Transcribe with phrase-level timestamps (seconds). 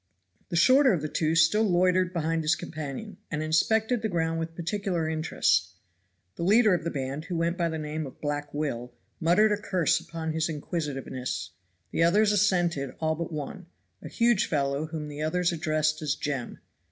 [0.49, 4.55] The shorter of the two still loitered behind his companion, and inspected the ground with
[4.55, 5.75] particular interest.
[6.37, 9.61] The leader of the band, who went by the name of Black Will, muttered a
[9.61, 11.51] curse upon his inquisitiveness.
[11.91, 13.67] The others assented all but one,
[14.01, 16.57] a huge fellow whom the others addressed as Jem.